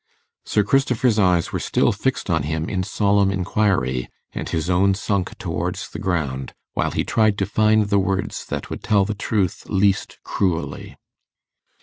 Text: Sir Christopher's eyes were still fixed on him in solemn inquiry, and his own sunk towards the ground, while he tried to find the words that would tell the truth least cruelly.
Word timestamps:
Sir 0.45 0.63
Christopher's 0.63 1.19
eyes 1.19 1.51
were 1.51 1.59
still 1.59 1.91
fixed 1.91 2.27
on 2.27 2.41
him 2.41 2.67
in 2.67 2.81
solemn 2.81 3.29
inquiry, 3.29 4.09
and 4.33 4.49
his 4.49 4.67
own 4.67 4.95
sunk 4.95 5.37
towards 5.37 5.89
the 5.89 5.99
ground, 5.99 6.53
while 6.73 6.89
he 6.89 7.03
tried 7.03 7.37
to 7.37 7.45
find 7.45 7.89
the 7.91 7.99
words 7.99 8.43
that 8.47 8.71
would 8.71 8.81
tell 8.81 9.05
the 9.05 9.13
truth 9.13 9.69
least 9.69 10.17
cruelly. 10.23 10.97